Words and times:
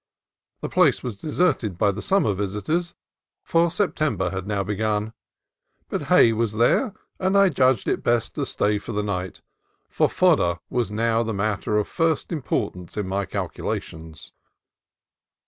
The 0.61 0.67
place 0.69 1.03
was 1.03 1.15
deserted 1.21 1.77
by 1.77 1.91
the 1.91 2.01
summer 2.01 2.33
visitors, 2.33 2.95
for 3.43 3.69
September 3.69 4.31
had 4.31 4.47
now 4.47 4.63
begun; 4.63 5.13
but 5.89 6.05
hay 6.09 6.33
was 6.33 6.53
there, 6.53 6.95
and 7.19 7.37
I 7.37 7.49
judged 7.49 7.87
it 7.87 8.01
best 8.03 8.33
to 8.33 8.47
stay 8.47 8.79
for 8.79 8.93
the 8.93 9.03
night, 9.03 9.41
for 9.91 10.09
fodder 10.09 10.57
was 10.71 10.89
now 10.89 11.21
the 11.21 11.35
matter 11.35 11.77
of 11.77 11.87
first 11.87 12.31
import 12.31 12.73
ance 12.73 12.97
in 12.97 13.07
my 13.07 13.25
calculations. 13.25 14.33